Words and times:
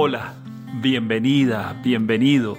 Hola, 0.00 0.34
bienvenida, 0.80 1.74
bienvenido. 1.82 2.56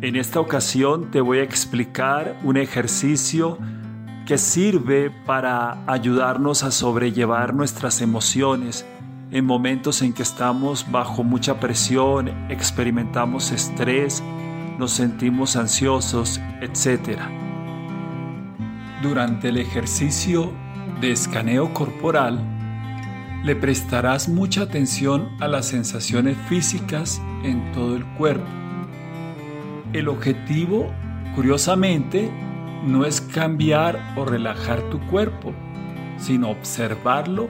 En 0.00 0.16
esta 0.16 0.40
ocasión 0.40 1.12
te 1.12 1.20
voy 1.20 1.38
a 1.38 1.44
explicar 1.44 2.36
un 2.42 2.56
ejercicio 2.56 3.56
que 4.26 4.36
sirve 4.36 5.12
para 5.24 5.84
ayudarnos 5.86 6.64
a 6.64 6.72
sobrellevar 6.72 7.54
nuestras 7.54 8.00
emociones 8.00 8.84
en 9.30 9.44
momentos 9.44 10.02
en 10.02 10.12
que 10.12 10.24
estamos 10.24 10.90
bajo 10.90 11.22
mucha 11.22 11.60
presión, 11.60 12.50
experimentamos 12.50 13.52
estrés, 13.52 14.20
nos 14.76 14.90
sentimos 14.90 15.54
ansiosos, 15.54 16.40
etc. 16.62 17.16
Durante 19.02 19.50
el 19.50 19.58
ejercicio 19.58 20.50
de 21.00 21.12
escaneo 21.12 21.72
corporal, 21.74 22.51
le 23.44 23.56
prestarás 23.56 24.28
mucha 24.28 24.62
atención 24.62 25.28
a 25.40 25.48
las 25.48 25.66
sensaciones 25.66 26.36
físicas 26.48 27.20
en 27.42 27.72
todo 27.72 27.96
el 27.96 28.04
cuerpo. 28.14 28.46
El 29.92 30.08
objetivo, 30.08 30.92
curiosamente, 31.34 32.30
no 32.86 33.04
es 33.04 33.20
cambiar 33.20 34.14
o 34.16 34.24
relajar 34.24 34.80
tu 34.90 35.00
cuerpo, 35.08 35.52
sino 36.18 36.50
observarlo 36.50 37.48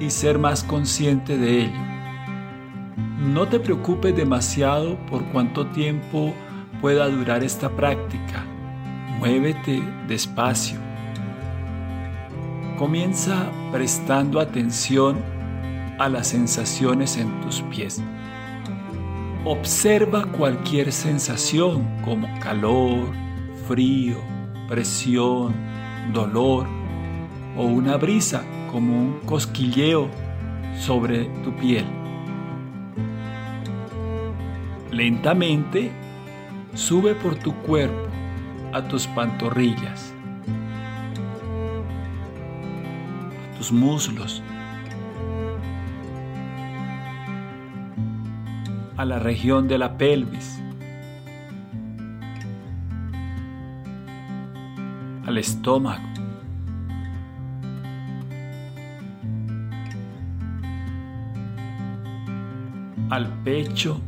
y 0.00 0.10
ser 0.10 0.38
más 0.38 0.64
consciente 0.64 1.38
de 1.38 1.62
ello. 1.62 1.80
No 3.18 3.46
te 3.46 3.60
preocupes 3.60 4.16
demasiado 4.16 4.98
por 5.06 5.24
cuánto 5.26 5.66
tiempo 5.68 6.34
pueda 6.80 7.08
durar 7.08 7.44
esta 7.44 7.68
práctica. 7.70 8.44
Muévete 9.18 9.82
despacio. 10.08 10.89
Comienza 12.80 13.52
prestando 13.70 14.40
atención 14.40 15.18
a 15.98 16.08
las 16.08 16.28
sensaciones 16.28 17.18
en 17.18 17.42
tus 17.42 17.60
pies. 17.60 18.02
Observa 19.44 20.24
cualquier 20.24 20.90
sensación 20.90 21.86
como 22.02 22.26
calor, 22.40 23.06
frío, 23.68 24.16
presión, 24.66 25.54
dolor 26.14 26.66
o 27.54 27.64
una 27.64 27.98
brisa 27.98 28.42
como 28.72 28.98
un 28.98 29.20
cosquilleo 29.26 30.08
sobre 30.74 31.26
tu 31.44 31.54
piel. 31.56 31.84
Lentamente 34.90 35.92
sube 36.72 37.14
por 37.14 37.34
tu 37.34 37.54
cuerpo 37.56 38.08
a 38.72 38.88
tus 38.88 39.06
pantorrillas, 39.08 40.14
tus 43.60 43.72
muslos, 43.72 44.42
a 48.96 49.04
la 49.04 49.18
región 49.18 49.68
de 49.68 49.76
la 49.76 49.98
pelvis, 49.98 50.58
al 55.26 55.36
estómago. 55.36 56.08
al 63.10 63.26
pecho, 63.42 64.00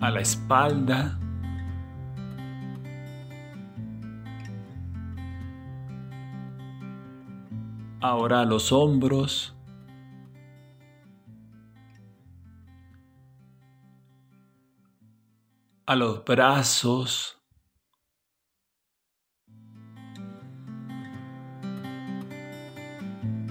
a 0.00 0.10
la 0.10 0.20
espalda, 0.20 1.18
ahora 8.06 8.44
los 8.44 8.70
hombros, 8.70 9.56
a 15.86 15.96
los 15.96 16.22
brazos, 16.22 17.40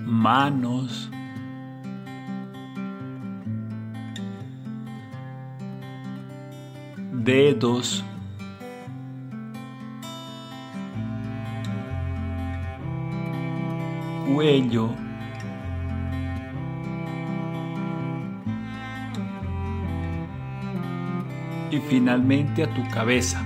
manos, 0.05 1.09
dedos, 7.11 8.03
cuello, 14.33 14.89
y 21.69 21.79
finalmente 21.79 22.63
a 22.63 22.73
tu 22.73 22.87
cabeza. 22.89 23.41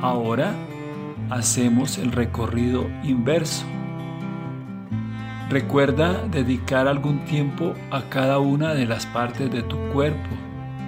Ahora 0.00 0.54
hacemos 1.30 1.98
el 1.98 2.12
recorrido 2.12 2.86
inverso. 3.02 3.66
Recuerda 5.50 6.26
dedicar 6.26 6.86
algún 6.86 7.24
tiempo 7.24 7.74
a 7.90 8.02
cada 8.08 8.38
una 8.38 8.74
de 8.74 8.86
las 8.86 9.06
partes 9.06 9.50
de 9.50 9.62
tu 9.62 9.78
cuerpo, 9.92 10.28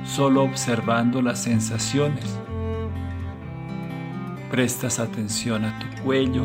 solo 0.04 0.42
observando 0.42 1.22
las 1.22 1.40
sensaciones. 1.40 2.38
Prestas 4.50 4.98
atención 4.98 5.64
a 5.64 5.78
tu 5.78 6.02
cuello, 6.02 6.44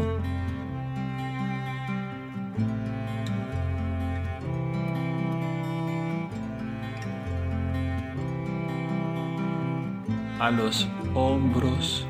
a 10.40 10.52
los 10.52 10.88
hombros, 11.16 12.06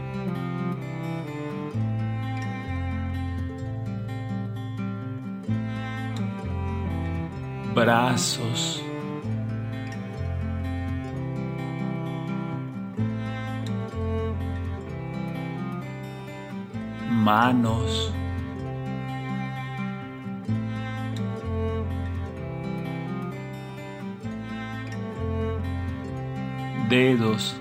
brazos, 7.74 8.85
manos, 17.26 18.14
dedos, 26.88 27.60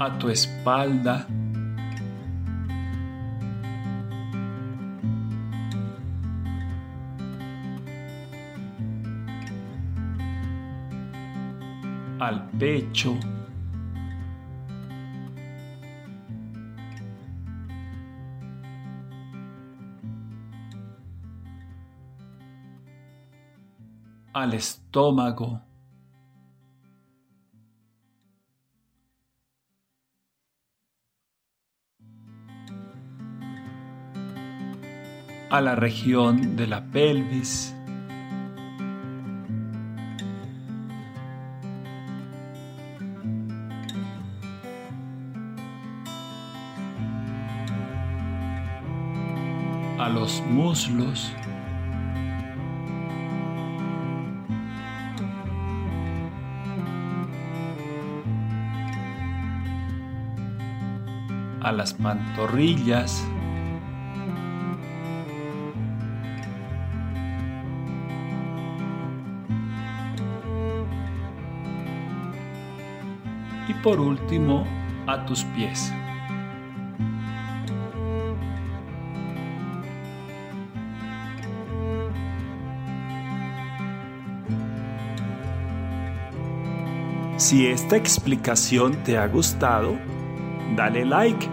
a 0.00 0.10
tu 0.18 0.28
espalda. 0.28 1.28
Al 12.20 12.48
pecho. 12.50 13.18
al 24.32 24.54
estómago. 24.54 25.60
a 35.50 35.60
la 35.60 35.74
región 35.74 36.54
de 36.54 36.68
la 36.68 36.80
pelvis. 36.92 37.74
a 50.00 50.08
los 50.08 50.42
muslos. 50.48 51.30
a 61.62 61.72
las 61.72 62.00
mantorrillas, 62.00 63.22
y 73.68 73.74
por 73.74 74.00
último 74.00 74.66
a 75.06 75.26
tus 75.26 75.44
pies. 75.44 75.92
Si 87.40 87.66
esta 87.66 87.96
explicación 87.96 89.02
te 89.02 89.16
ha 89.16 89.26
gustado, 89.26 89.98
dale 90.76 91.06
like 91.06 91.48